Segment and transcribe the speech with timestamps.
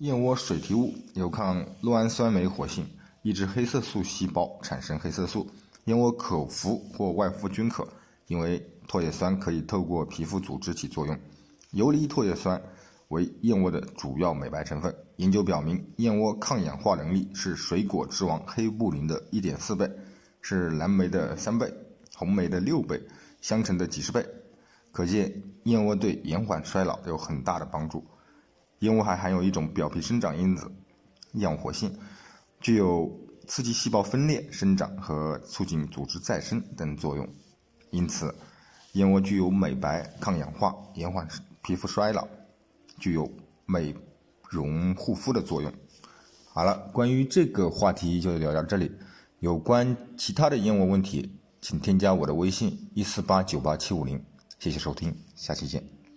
[0.00, 2.88] 燕窝水提物有抗酪氨酸酶活性，
[3.20, 5.46] 抑制黑色素细胞产生黑色素。
[5.84, 7.86] 燕窝口服或外敷均可，
[8.26, 11.14] 因为唾液酸可以透过皮肤组织起作用。
[11.72, 12.58] 游离唾液酸
[13.08, 14.94] 为燕窝的主要美白成分。
[15.16, 19.86] 研究表明，燕窝抗氧化能力是水果之王黑布林的一点四倍，
[20.40, 21.70] 是蓝莓的三倍，
[22.16, 22.98] 红莓的六倍，
[23.42, 24.26] 香橙的几十倍。
[24.92, 25.30] 可见，
[25.64, 28.02] 燕窝对延缓衰老有很大的帮助。
[28.80, 30.70] 燕窝还含有一种表皮生长因子，
[31.34, 31.94] 样活性，
[32.60, 33.10] 具有
[33.46, 37.28] 刺激细胞分裂、生长和促进组织再生等作用。
[37.90, 38.34] 因此，
[38.92, 41.26] 燕窝具有美白、抗氧化、延缓
[41.62, 42.26] 皮肤衰老，
[42.98, 43.30] 具有
[43.66, 43.94] 美
[44.48, 45.72] 容护肤的作用。
[46.52, 48.90] 好了，关于这个话题就聊到这里。
[49.40, 54.22] 有关其他的燕窝问题，请添加我的微信：一四八九八七五零。
[54.58, 55.99] 谢谢收听，下期见。